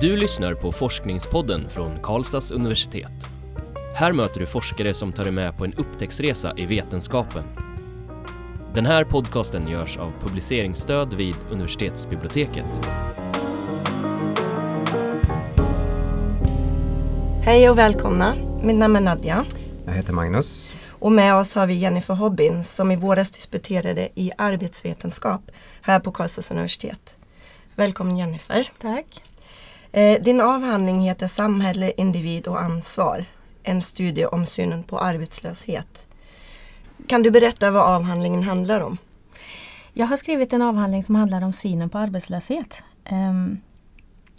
[0.00, 3.12] Du lyssnar på Forskningspodden från Karlstads universitet.
[3.94, 7.44] Här möter du forskare som tar dig med på en upptäcktsresa i vetenskapen.
[8.74, 12.86] Den här podcasten görs av publiceringsstöd vid universitetsbiblioteket.
[17.44, 18.34] Hej och välkomna.
[18.62, 19.44] Mitt namn är Nadja.
[19.86, 20.74] Jag heter Magnus.
[20.88, 25.50] Och med oss har vi Jennifer Hobbin som i våras disputerade i arbetsvetenskap
[25.82, 27.16] här på Karlstads universitet.
[27.74, 28.70] Välkommen Jennifer.
[28.80, 29.22] Tack.
[29.92, 33.24] Eh, din avhandling heter Samhälle, individ och ansvar.
[33.62, 36.08] En studie om synen på arbetslöshet.
[37.06, 38.98] Kan du berätta vad avhandlingen handlar om?
[39.92, 42.82] Jag har skrivit en avhandling som handlar om synen på arbetslöshet.
[43.04, 43.60] Ehm,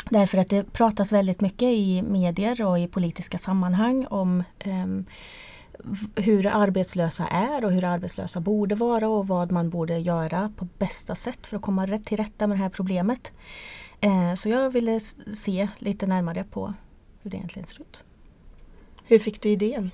[0.09, 5.05] därför att det pratas väldigt mycket i medier och i politiska sammanhang om um,
[6.15, 11.15] hur arbetslösa är och hur arbetslösa borde vara och vad man borde göra på bästa
[11.15, 13.31] sätt för att komma till rätta med det här problemet.
[14.01, 14.99] Eh, så jag ville
[15.33, 16.73] se lite närmare på
[17.21, 18.03] hur det egentligen ser ut.
[19.03, 19.91] Hur fick du idén?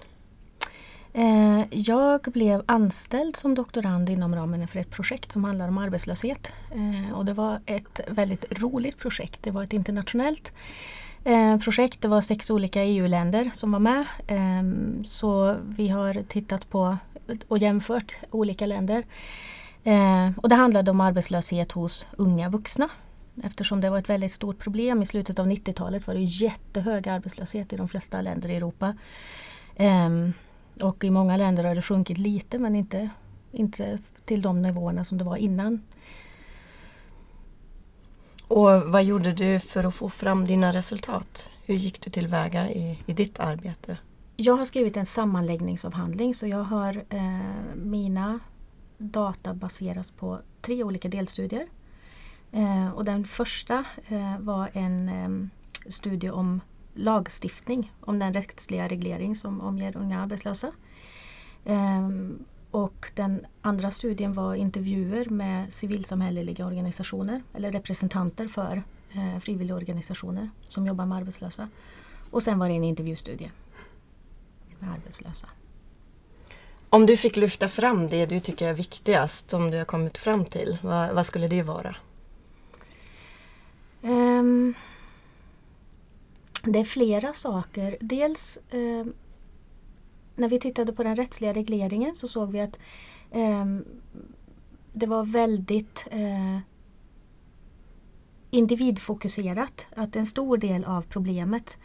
[1.14, 6.52] Eh, jag blev anställd som doktorand inom ramen för ett projekt som handlar om arbetslöshet.
[6.72, 9.40] Eh, och det var ett väldigt roligt projekt.
[9.44, 10.54] Det var ett internationellt
[11.64, 12.02] projekt.
[12.02, 14.06] Det var sex olika EU-länder som var med.
[15.06, 16.98] Så vi har tittat på
[17.48, 19.04] och jämfört olika länder.
[20.38, 22.90] Och det handlade om arbetslöshet hos unga vuxna
[23.44, 27.74] Eftersom det var ett väldigt stort problem i slutet av 90-talet var det jättehög arbetslöshet
[27.74, 28.96] i de flesta länder i Europa.
[29.78, 30.34] Um,
[30.82, 33.10] och i många länder har det sjunkit lite men inte,
[33.52, 35.82] inte till de nivåerna som det var innan.
[38.48, 41.50] Och vad gjorde du för att få fram dina resultat?
[41.66, 43.98] Hur gick du tillväga i, i ditt arbete?
[44.36, 48.40] Jag har skrivit en sammanläggningsavhandling så jag har eh, mina
[48.98, 51.68] data baseras på tre olika delstudier.
[52.56, 56.62] Eh, och den första eh, var en eh, studie om
[56.94, 60.72] lagstiftning, om den rättsliga reglering som omger unga arbetslösa.
[61.66, 70.50] Ehm, och den andra studien var intervjuer med civilsamhälleliga organisationer eller representanter för eh, frivilligorganisationer
[70.68, 71.70] som jobbar med arbetslösa.
[72.32, 73.52] Och sen var det en intervjustudie
[74.80, 75.48] med arbetslösa.
[76.90, 80.46] Om du fick lyfta fram det du tycker är viktigast, som du har kommit fram
[80.46, 81.96] till, vad, vad skulle det vara?
[84.06, 84.74] Um,
[86.64, 87.98] det är flera saker.
[88.00, 89.14] Dels um,
[90.36, 92.80] när vi tittade på den rättsliga regleringen så såg vi att
[93.32, 93.86] um,
[94.94, 96.60] det var väldigt uh,
[98.52, 99.88] individfokuserat.
[99.96, 101.78] Att en stor del av problemet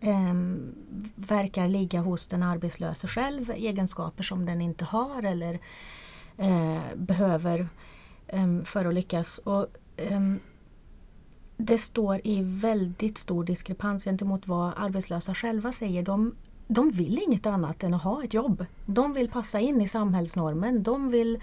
[0.00, 0.74] um,
[1.14, 3.50] verkar ligga hos den arbetslöse själv.
[3.50, 5.54] Egenskaper som den inte har eller
[6.42, 7.68] uh, behöver
[8.32, 9.38] um, för att lyckas.
[9.38, 9.66] Och,
[10.10, 10.40] um,
[11.60, 16.02] det står i väldigt stor diskrepans gentemot vad arbetslösa själva säger.
[16.02, 16.34] De,
[16.68, 18.66] de vill inget annat än att ha ett jobb.
[18.86, 20.82] De vill passa in i samhällsnormen.
[20.82, 21.38] De vill,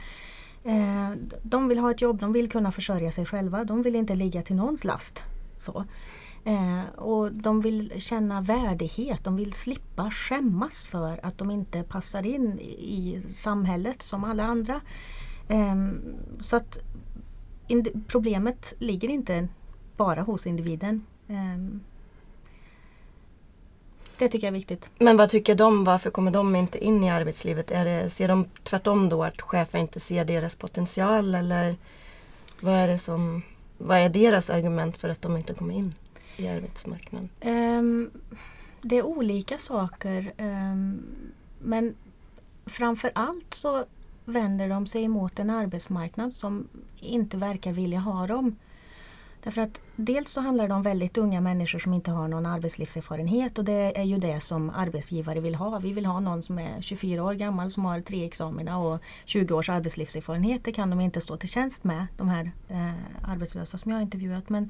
[0.64, 1.12] eh,
[1.44, 3.64] de vill ha ett jobb, de vill kunna försörja sig själva.
[3.64, 5.24] De vill inte ligga till någons last.
[5.58, 5.86] Så.
[6.44, 12.26] Eh, och de vill känna värdighet, de vill slippa skämmas för att de inte passar
[12.26, 14.82] in i samhället som alla andra.
[15.48, 15.76] Eh,
[16.40, 16.78] så att
[18.08, 19.48] problemet ligger inte
[19.98, 21.06] bara hos individen.
[21.28, 21.80] Ehm,
[24.18, 24.90] det tycker jag är viktigt.
[24.98, 25.84] Men vad tycker de?
[25.84, 27.72] Varför kommer de inte in i arbetslivet?
[27.72, 31.76] Är det, ser de tvärtom då att chefen inte ser deras potential eller
[32.60, 33.42] vad är, det som,
[33.78, 35.96] vad är deras argument för att de inte kommer in
[36.38, 37.30] i arbetsmarknaden?
[37.46, 38.12] Um,
[38.82, 41.04] det är olika saker um,
[41.60, 41.96] men
[42.66, 43.86] framför allt så
[44.26, 46.68] vänder de sig emot en arbetsmarknad som
[47.00, 48.56] inte verkar vilja ha dem.
[49.46, 53.58] Därför att dels så handlar det om väldigt unga människor som inte har någon arbetslivserfarenhet
[53.58, 55.80] och det är ju det som arbetsgivare vill ha.
[55.80, 59.54] Vi vill ha någon som är 24 år gammal som har tre examina och 20
[59.54, 60.64] års arbetslivserfarenhet.
[60.64, 64.02] Det kan de inte stå till tjänst med, de här eh, arbetslösa som jag har
[64.02, 64.50] intervjuat.
[64.50, 64.70] Men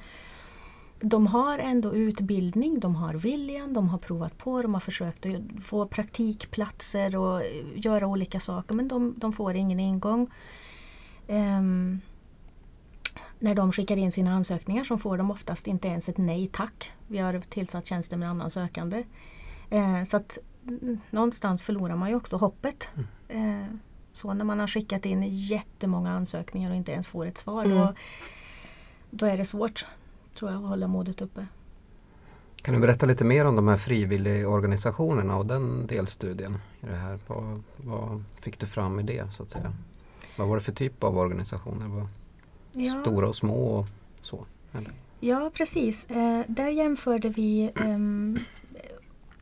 [0.99, 5.65] de har ändå utbildning, de har viljan, de har provat på, de har försökt att
[5.65, 7.41] få praktikplatser och
[7.75, 10.29] göra olika saker men de, de får ingen ingång.
[11.27, 12.01] Um,
[13.45, 16.91] när de skickar in sina ansökningar så får de oftast inte ens ett nej tack.
[17.07, 19.03] Vi har tillsatt tjänster med annan sökande.
[19.69, 20.37] Eh, så att
[21.09, 22.89] någonstans förlorar man ju också hoppet.
[23.29, 23.61] Mm.
[23.61, 23.67] Eh,
[24.11, 27.77] så när man har skickat in jättemånga ansökningar och inte ens får ett svar mm.
[27.77, 27.93] då,
[29.09, 29.85] då är det svårt
[30.39, 31.47] tror jag att hålla modet uppe.
[32.55, 36.57] Kan du berätta lite mer om de här frivilligorganisationerna och den delstudien?
[36.81, 37.19] I det här?
[37.27, 39.73] Vad, vad fick du fram i det så att säga?
[40.37, 42.07] Vad var det för typ av organisationer?
[42.75, 43.01] Ja.
[43.01, 43.87] Stora och små och
[44.21, 44.45] så?
[44.73, 44.91] Eller?
[45.19, 46.05] Ja, precis.
[46.05, 48.39] Eh, där jämförde vi um,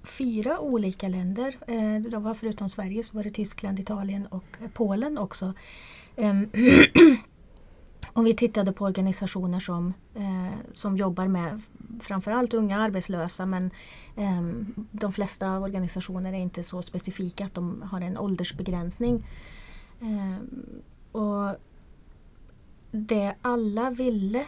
[0.04, 1.58] fyra olika länder.
[1.68, 5.54] Eh, det var förutom Sverige så var det Tyskland, Italien och Polen också.
[6.16, 6.50] Um,
[8.14, 11.62] och vi tittade på organisationer som, eh, som jobbar med
[12.02, 13.72] framförallt unga arbetslösa men
[14.16, 14.42] eh,
[14.92, 19.26] de flesta organisationer är inte så specifika att de har en åldersbegränsning.
[20.02, 20.38] Eh,
[21.12, 21.56] och
[22.96, 24.46] Det alla ville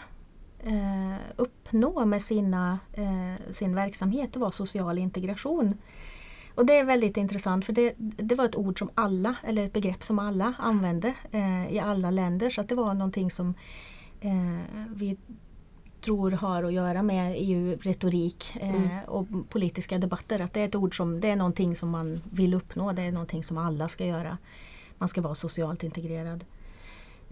[0.60, 5.78] eh, uppnå med sina, eh, sin verksamhet var social integration.
[6.56, 9.74] Och det är väldigt intressant för det, det var ett ord som alla, eller ett
[9.74, 13.54] begrepp som alla använde eh, i alla länder så att det var någonting som
[14.22, 15.18] eh, vi
[16.02, 19.06] tror har att göra med EU-retorik eh, mm.
[19.08, 20.40] och politiska debatter.
[20.40, 23.12] Att det är ett ord som, det är någonting som man vill uppnå, det är
[23.12, 24.38] någonting som alla ska göra.
[24.98, 26.46] Man ska vara socialt integrerad.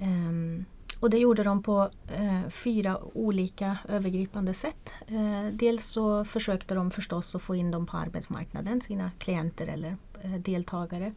[0.01, 0.65] Um,
[1.03, 4.93] och det gjorde de på eh, fyra olika övergripande sätt.
[5.07, 9.97] Eh, dels så försökte de förstås att få in dem på arbetsmarknaden, sina klienter eller
[10.21, 11.13] eh, deltagare.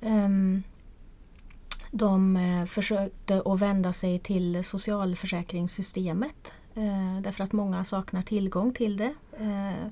[0.00, 0.62] Ehm,
[1.90, 8.96] de eh, försökte att vända sig till socialförsäkringssystemet eh, därför att många saknar tillgång till
[8.96, 9.14] det.
[9.38, 9.86] Eh,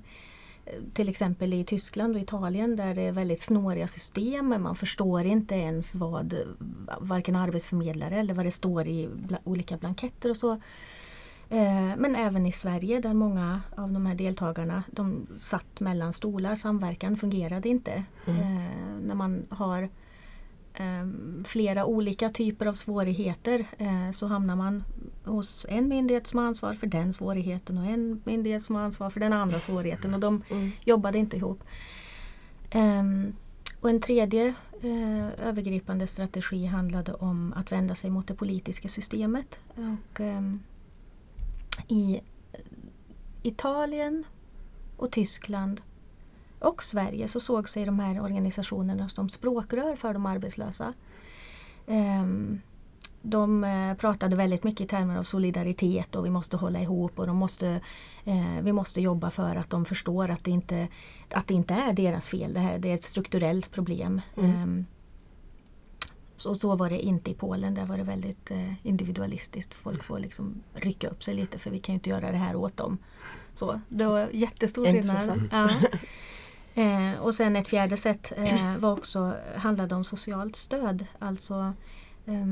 [0.93, 4.49] till exempel i Tyskland och Italien där det är väldigt snåriga system.
[4.49, 6.35] Man förstår inte ens vad
[7.01, 9.09] varken arbetsförmedlare eller vad det står i
[9.45, 10.53] olika blanketter och så.
[11.51, 16.55] Eh, men även i Sverige där många av de här deltagarna de satt mellan stolar.
[16.55, 18.05] Samverkan fungerade inte.
[18.27, 18.41] Mm.
[18.41, 18.73] Eh,
[19.03, 19.89] när man har
[21.45, 24.85] flera olika typer av svårigheter eh, så hamnar man
[25.25, 29.11] hos en myndighet som har ansvar för den svårigheten och en myndighet som har ansvar
[29.11, 30.71] för den andra svårigheten och de mm.
[30.85, 31.65] jobbade inte ihop.
[32.75, 33.37] Um,
[33.81, 34.55] och en tredje
[34.85, 39.61] uh, övergripande strategi handlade om att vända sig mot det politiska systemet.
[39.75, 40.63] Och, um,
[41.89, 42.21] I
[43.43, 44.25] Italien
[44.97, 45.81] och Tyskland
[46.61, 50.95] och Sverige så såg sig de här organisationerna som språkrör för de arbetslösa.
[51.87, 52.61] Ehm,
[53.23, 57.27] de eh, pratade väldigt mycket i termer av solidaritet och vi måste hålla ihop och
[57.27, 57.81] de måste,
[58.25, 60.89] eh, vi måste jobba för att de förstår att det inte,
[61.31, 62.55] att det inte är deras fel.
[62.55, 64.21] Det, här, det är ett strukturellt problem.
[64.37, 64.51] Mm.
[64.51, 64.87] Ehm,
[66.37, 69.75] så, så var det inte i Polen, där var det väldigt eh, individualistiskt.
[69.75, 72.57] Folk får liksom rycka upp sig lite för vi kan ju inte göra det här
[72.57, 72.99] åt dem.
[73.55, 75.49] Så, det var jättestor skillnad.
[75.53, 75.71] Ja.
[76.79, 81.07] Eh, och sen ett fjärde sätt eh, var också, handlade om socialt stöd.
[81.19, 81.73] Alltså
[82.27, 82.47] eh,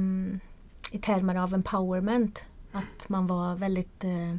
[0.91, 2.45] i termer av empowerment.
[2.73, 4.35] Att man var väldigt eh,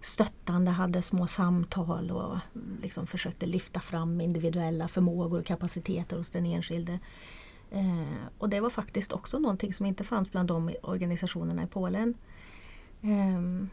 [0.00, 2.38] stöttande, hade små samtal och
[2.82, 6.98] liksom försökte lyfta fram individuella förmågor och kapaciteter hos den enskilde.
[7.70, 12.14] Eh, och det var faktiskt också någonting som inte fanns bland de organisationerna i Polen.
[13.02, 13.66] Eh,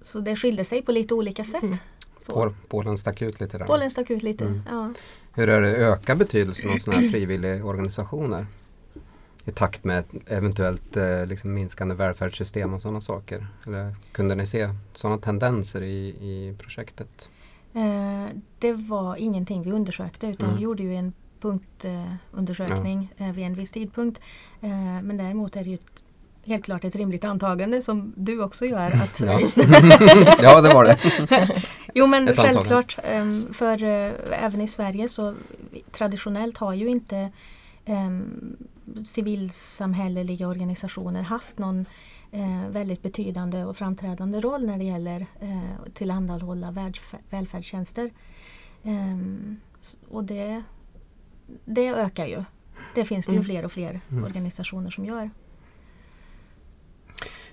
[0.00, 1.62] så det skilde sig på lite olika sätt.
[1.62, 1.76] Mm.
[2.16, 2.54] Så.
[2.68, 3.66] Polen stack ut lite där.
[3.66, 4.62] Polen stack ut lite, mm.
[4.68, 4.90] ja.
[5.32, 8.46] Hur är det, ökar betydelsen av sådana här frivilligorganisationer?
[9.44, 13.46] I takt med eventuellt eh, liksom minskande välfärdssystem och sådana saker?
[13.66, 17.30] Eller kunde ni se sådana tendenser i, i projektet?
[17.74, 20.56] Eh, det var ingenting vi undersökte utan mm.
[20.56, 23.32] vi gjorde ju en punktundersökning eh, ja.
[23.32, 24.20] vid en viss tidpunkt.
[24.60, 26.04] Eh, men däremot är det ju ett
[26.46, 28.90] helt klart ett rimligt antagande som du också gör.
[29.02, 29.40] Att ja.
[30.42, 30.98] ja, det var det.
[31.94, 35.34] jo men ett självklart, um, för uh, även i Sverige så
[35.90, 37.30] traditionellt har ju inte
[37.86, 38.56] um,
[39.04, 41.86] civilsamhälleliga organisationer haft någon
[42.34, 46.92] uh, väldigt betydande och framträdande roll när det gäller uh, tillhandahålla
[47.30, 48.10] välfärdstjänster.
[48.82, 49.60] Um,
[50.10, 50.62] och det,
[51.64, 52.44] det ökar ju.
[52.94, 53.44] Det finns det ju mm.
[53.44, 54.24] fler och fler mm.
[54.24, 55.30] organisationer som gör.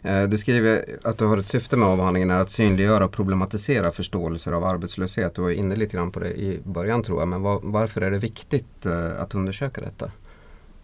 [0.02, 3.92] Eh, du skriver att du har ett syfte med avhandlingen är att synliggöra och problematisera
[3.92, 5.36] förståelser av arbetslöshet.
[5.36, 7.28] Du var inne lite grann på det i början tror jag.
[7.28, 10.12] Men var, varför är det viktigt eh, att undersöka detta?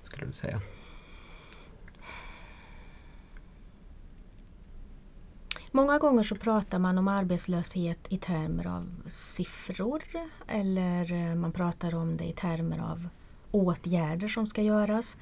[0.03, 0.61] Skulle du säga?
[5.71, 10.03] Många gånger så pratar man om arbetslöshet i termer av siffror
[10.47, 13.07] eller eh, man pratar om det i termer av
[13.51, 15.17] åtgärder som ska göras.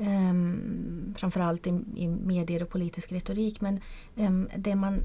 [0.00, 3.60] Um, framförallt i, i medier och politisk retorik.
[3.60, 3.80] Men
[4.16, 5.00] um, det man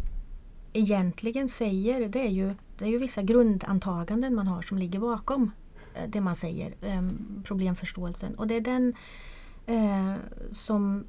[0.74, 5.52] egentligen säger det är, ju, det är ju vissa grundantaganden man har som ligger bakom
[5.96, 8.36] eh, det man säger, um, problemförståelsen.
[8.36, 8.94] Och det är den
[9.70, 10.16] uh,
[10.52, 11.06] som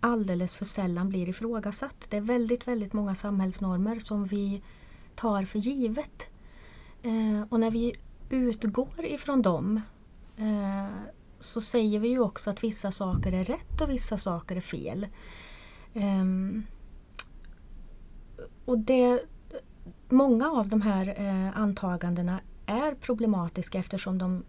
[0.00, 2.06] alldeles för sällan blir ifrågasatt.
[2.10, 4.62] Det är väldigt, väldigt många samhällsnormer som vi
[5.14, 6.26] tar för givet.
[7.02, 7.94] Eh, och när vi
[8.30, 9.80] utgår ifrån dem
[10.36, 10.88] eh,
[11.44, 15.06] så säger vi ju också att vissa saker är rätt och vissa saker är fel.
[15.92, 16.66] Um,
[18.64, 19.20] och det,
[20.08, 24.44] många av de här eh, antagandena är problematiska eftersom de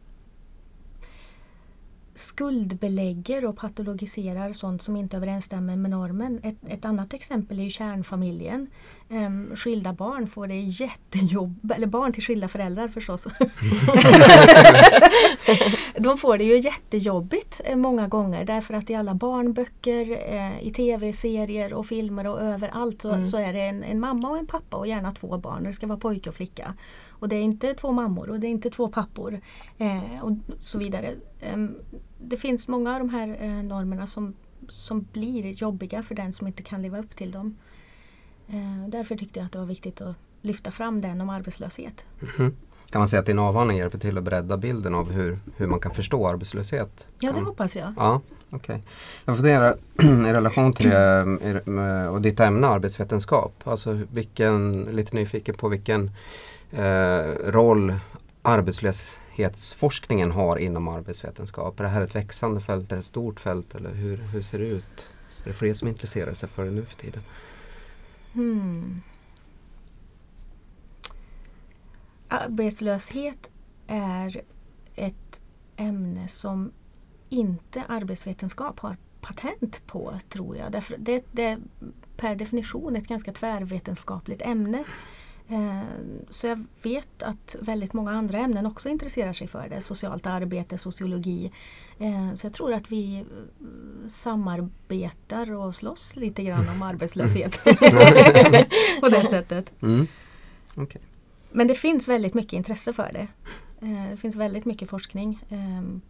[2.15, 6.39] skuldbelägger och patologiserar sånt som inte överensstämmer med normen.
[6.43, 8.67] Ett, ett annat exempel är ju kärnfamiljen.
[9.09, 13.27] Um, skilda barn får det jättejobb, eller barn till skilda föräldrar förstås.
[15.99, 20.71] De får det ju jättejobbigt eh, många gånger därför att i alla barnböcker, eh, i
[20.71, 23.25] tv-serier och filmer och överallt så, mm.
[23.25, 25.63] så är det en, en, mamma och en pappa och gärna två barn.
[25.63, 26.73] Det ska vara pojke och flicka.
[27.25, 29.39] Och det är inte två mammor och det är inte två pappor.
[29.77, 31.13] Eh, och så vidare.
[31.39, 31.57] Eh,
[32.17, 34.33] det finns många av de här eh, normerna som,
[34.67, 37.57] som blir jobbiga för den som inte kan leva upp till dem.
[38.47, 42.05] Eh, därför tyckte jag att det var viktigt att lyfta fram den om arbetslöshet.
[42.37, 42.55] Mm.
[42.89, 45.79] Kan man säga att din avhandling hjälper till att bredda bilden av hur, hur man
[45.79, 47.07] kan förstå arbetslöshet?
[47.19, 47.93] Ja, det hoppas jag.
[47.97, 48.79] Ja, okay.
[49.25, 53.53] Jag funderar i relation till det och ditt ämne arbetsvetenskap.
[53.63, 56.09] Alltså vilken, lite nyfiken på vilken eh,
[56.75, 57.93] Eh, roll
[58.41, 61.79] arbetslöshetsforskningen har inom arbetsvetenskap.
[61.79, 64.59] Är det här ett växande fält, är det ett stort fält eller hur, hur ser
[64.59, 65.09] det ut?
[65.43, 67.23] Är det fler som intresserar sig för det nu för tiden?
[68.33, 69.01] Hmm.
[72.27, 73.49] Arbetslöshet
[73.87, 74.41] är
[74.95, 75.41] ett
[75.77, 76.71] ämne som
[77.29, 80.71] inte arbetsvetenskap har patent på tror jag.
[80.71, 81.59] Därför det, det är
[82.17, 84.83] per definition ett ganska tvärvetenskapligt ämne.
[85.47, 85.81] Eh,
[86.29, 89.81] så jag vet att väldigt många andra ämnen också intresserar sig för det.
[89.81, 91.51] Socialt arbete, sociologi.
[91.99, 97.63] Eh, så jag tror att vi eh, samarbetar och slåss lite grann om arbetslöshet.
[99.01, 99.73] på det sättet.
[99.81, 100.07] Mm.
[100.75, 101.01] Okay.
[101.51, 103.27] Men det finns väldigt mycket intresse för det.
[104.11, 105.39] Det finns väldigt mycket forskning.
[105.49, 106.01] Ehm.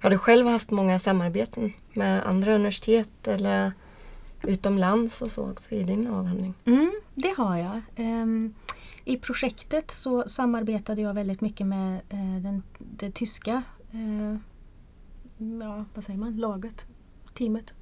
[0.00, 3.72] Har du själv haft många samarbeten med andra universitet eller
[4.42, 6.54] utomlands och så också i din avhandling?
[6.64, 7.80] Mm, det har jag.
[7.96, 8.54] Um,
[9.04, 13.62] I projektet så samarbetade jag väldigt mycket med uh, den, det tyska
[13.94, 14.36] uh,
[15.60, 16.86] ja, vad säger man, laget,
[17.34, 17.74] teamet.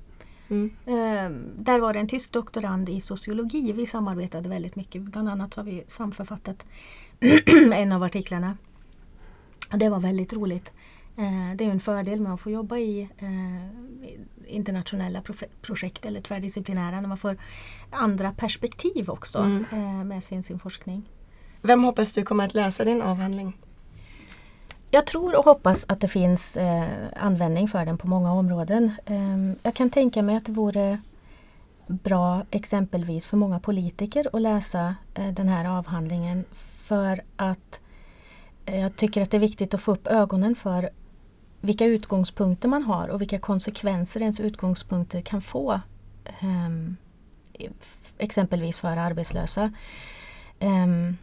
[0.49, 0.71] Mm.
[0.87, 3.73] Um, där var det en tysk doktorand i sociologi.
[3.73, 5.03] Vi samarbetade väldigt mycket.
[5.03, 6.67] Bland annat har vi samförfattat
[7.75, 8.57] en av artiklarna.
[9.71, 10.73] Det var väldigt roligt.
[11.19, 13.09] Uh, det är en fördel med att få jobba i
[14.51, 15.23] internationella
[15.63, 17.37] projekt eller tvärdisciplinära när man får
[17.91, 19.65] andra perspektiv också mm.
[19.73, 21.03] Eh, med sin, sin forskning.
[21.63, 23.57] Vem hoppas du kommer att läsa din avhandling?
[24.91, 28.93] Jag tror och hoppas att det finns eh, användning för den på många områden.
[29.07, 30.99] Eh, jag kan tänka mig att det vore
[31.87, 36.45] bra exempelvis för många politiker att läsa eh, den här avhandlingen
[36.79, 37.81] för att
[38.67, 40.91] eh, jag tycker att det är viktigt att få upp ögonen för
[41.61, 45.81] vilka utgångspunkter man har och vilka konsekvenser ens utgångspunkter kan få.
[46.43, 46.97] Um,
[48.19, 49.73] exempelvis för arbetslösa.
[50.61, 51.17] Um,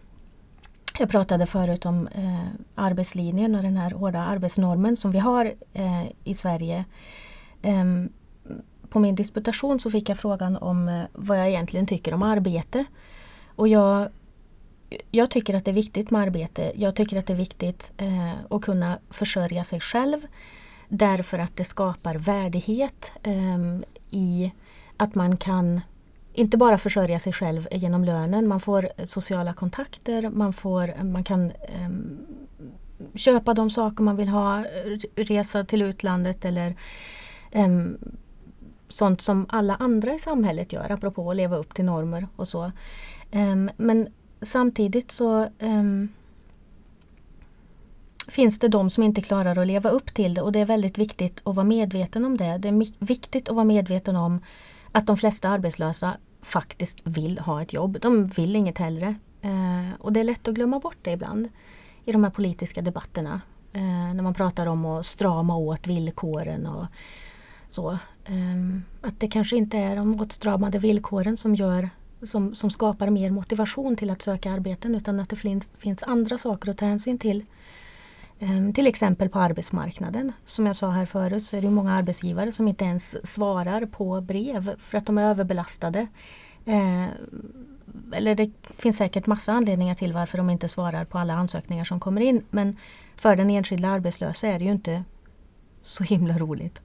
[1.00, 5.46] jag pratade förut om uh, arbetslinjen och den här hårda arbetsnormen som vi har
[5.80, 6.86] uh, i Sverige.
[7.62, 8.10] Um,
[8.90, 12.86] på min disputation så fick jag frågan om uh, vad jag egentligen tycker om arbete.
[13.56, 14.10] Och jag
[15.12, 16.72] jag tycker att det är viktigt med arbete.
[16.76, 20.28] Jag tycker att det är viktigt eh, att kunna försörja sig själv.
[20.90, 23.80] Därför att det skapar värdighet eh,
[24.12, 24.52] i
[24.98, 25.82] att man kan
[26.34, 28.48] inte bara försörja sig själv genom lönen.
[28.48, 31.90] Man får sociala kontakter, man, får, man kan eh,
[33.16, 34.64] köpa de saker man vill ha,
[35.16, 36.76] resa till utlandet eller
[37.52, 37.98] ehm,
[38.88, 42.72] sånt som alla andra i samhället gör, apropå att leva upp till normer och så.
[43.32, 44.08] Ehm, men
[44.42, 46.10] samtidigt så um,
[48.28, 50.98] finns det de som inte klarar att leva upp till det och det är väldigt
[50.98, 52.58] viktigt att vara medveten om det.
[52.58, 54.40] Det är viktigt att vara medveten om
[54.92, 57.98] att de flesta arbetslösa faktiskt vill ha ett jobb.
[58.02, 59.16] De vill inget hellre.
[59.46, 61.50] Uh, och det är lätt att glömma bort det ibland
[62.06, 63.42] i de här politiska debatterna.
[63.76, 66.86] Uh, när man pratar om att strama åt villkoren och
[67.70, 67.98] så.
[68.28, 71.90] Um, att det kanske inte är de åtstramade villkoren som gör
[72.22, 76.38] som, som skapar mer motivation till att söka arbeten utan att det finns, finns andra
[76.38, 77.44] saker att ta hänsyn till.
[78.40, 80.32] Ehm, till exempel på arbetsmarknaden.
[80.46, 84.22] Som jag sa här förut så är det många arbetsgivare som inte ens svarar på
[84.22, 86.08] brev för att de är överbelastade.
[86.66, 87.10] Ehm,
[88.14, 92.00] eller det finns säkert massa anledningar till varför de inte svarar på alla ansökningar som
[92.00, 92.46] kommer in.
[92.50, 92.78] Men
[93.16, 95.04] för den enskilda arbetslösa är det ju inte
[95.82, 96.82] så himla roligt.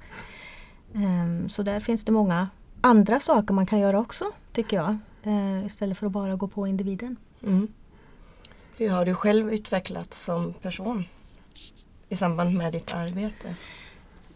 [0.94, 2.48] Um, så där finns det många
[2.80, 6.66] andra saker man kan göra också tycker jag eh, istället för att bara gå på
[6.66, 7.16] individen.
[7.42, 7.68] Mm.
[8.76, 11.04] Hur har du själv utvecklats som person
[12.08, 13.54] i samband med ditt arbete?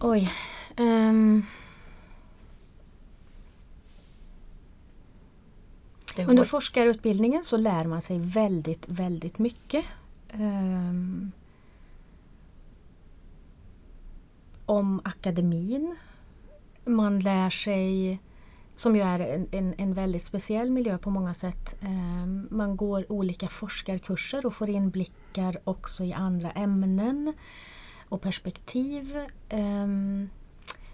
[0.00, 0.33] Oj.
[0.76, 1.47] Um,
[6.26, 9.85] Under forskarutbildningen så lär man sig väldigt, väldigt mycket.
[10.33, 11.33] Ehm,
[14.66, 15.97] om akademin.
[16.85, 18.19] Man lär sig,
[18.76, 21.76] som ju är en, en, en väldigt speciell miljö på många sätt.
[21.80, 27.35] Ehm, man går olika forskarkurser och får inblickar också i andra ämnen
[28.09, 29.18] och perspektiv.
[29.49, 30.28] Ehm,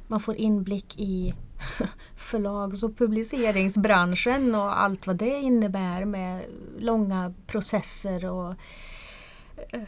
[0.07, 1.35] man får inblick i
[2.17, 6.45] förlags och publiceringsbranschen och allt vad det innebär med
[6.79, 8.57] långa processer och eh,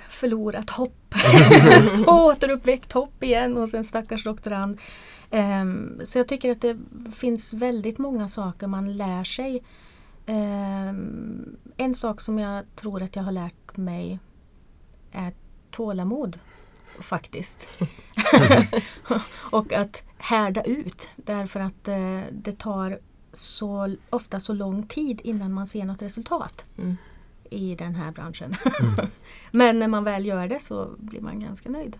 [0.09, 1.15] förlorat hopp.
[2.07, 4.79] och återuppväckt hopp igen hos en stackars doktorand.
[5.31, 6.77] Ehm, så jag tycker att det
[7.15, 9.63] finns väldigt många saker man lär sig.
[10.27, 14.19] Ehm, en sak som jag tror att jag har lärt mig
[15.13, 15.33] är
[15.71, 16.39] tålamod
[17.01, 17.79] faktiskt.
[19.51, 22.99] och att härda ut därför att eh, det tar
[23.33, 26.97] så, ofta så lång tid innan man ser något resultat Mm.
[27.55, 28.55] I den här branschen.
[29.51, 31.99] Men när man väl gör det så blir man ganska nöjd.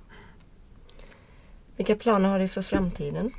[1.77, 3.31] Vilka planer har du för framtiden?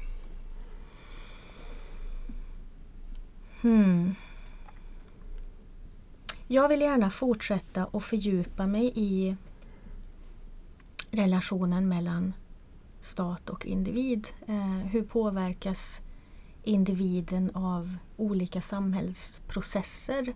[3.62, 4.16] Hmm.
[6.48, 9.36] Jag vill gärna fortsätta och fördjupa mig i
[11.12, 12.34] relationen mellan
[13.00, 14.28] stat och individ.
[14.48, 16.02] Eh, hur påverkas
[16.64, 20.34] individen av olika samhällsprocesser?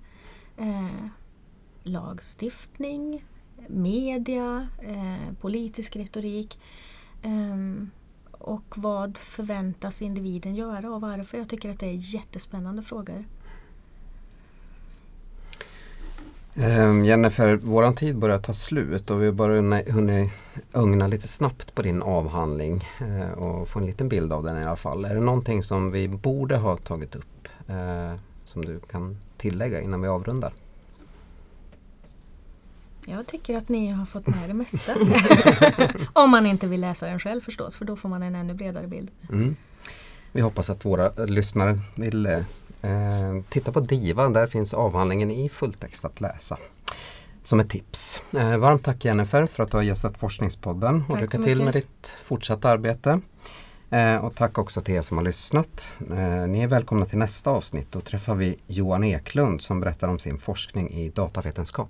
[0.57, 1.05] Eh,
[1.83, 3.25] lagstiftning,
[3.67, 6.59] media, eh, politisk retorik.
[7.21, 7.85] eh,
[8.31, 11.37] och vad förväntas individen göra och varför?
[11.37, 13.25] Jag tycker att det är jättespännande frågor.
[16.55, 20.31] Ehm, Jennifer, våran tid börjar ta slut och vi har bara hunnit- hunnit
[20.73, 24.63] ögna lite snabbt på din avhandling eh, och få en liten bild av den i
[24.65, 25.05] alla fall.
[25.05, 28.13] Är det någonting som vi borde ha tagit upp eh,
[28.45, 30.53] som du kan tillägga innan vi avrundar?
[33.09, 34.93] Jag tycker att ni har fått med det mesta.
[36.13, 38.87] Om man inte vill läsa den själv förstås, för då får man en ännu bredare
[38.87, 39.11] bild.
[39.29, 39.55] Mm.
[40.31, 42.41] Vi hoppas att våra lyssnare vill eh,
[43.49, 44.29] titta på DIVA.
[44.29, 46.57] Där finns avhandlingen i fulltext att läsa.
[47.41, 48.21] Som ett tips.
[48.37, 51.73] Eh, varmt tack Jennifer för att du har gästat Forskningspodden och Tack lycka till med
[51.73, 53.21] ditt fortsatta arbete.
[53.89, 55.93] Eh, och tack också till er som har lyssnat.
[56.11, 57.91] Eh, ni är välkomna till nästa avsnitt.
[57.91, 61.89] Då träffar vi Johan Eklund som berättar om sin forskning i datavetenskap.